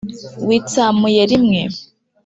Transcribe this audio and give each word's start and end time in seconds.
Witsamuye 0.47 1.21
limwe 1.29 1.61